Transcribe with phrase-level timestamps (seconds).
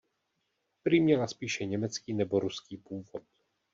[0.83, 3.23] Prý měla spíše německý nebo ruský původ.